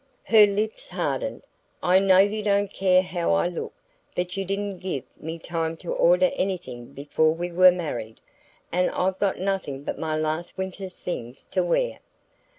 Her 0.23 0.47
lips 0.47 0.89
hardened. 0.89 1.43
"I 1.83 1.99
know 1.99 2.17
you 2.17 2.41
don't 2.41 2.73
care 2.73 3.03
how 3.03 3.33
I 3.33 3.47
look. 3.47 3.75
But 4.15 4.35
you 4.35 4.45
didn't 4.45 4.79
give 4.79 5.03
me 5.15 5.37
time 5.37 5.77
to 5.77 5.93
order 5.93 6.31
anything 6.33 6.87
before 6.93 7.35
we 7.35 7.51
were 7.51 7.69
married, 7.71 8.19
and 8.71 8.89
I've 8.89 9.19
got 9.19 9.37
nothing 9.37 9.83
but 9.83 9.99
my 9.99 10.17
last 10.17 10.57
winter's 10.57 10.97
things 10.97 11.45
to 11.51 11.63
wear." 11.63 11.99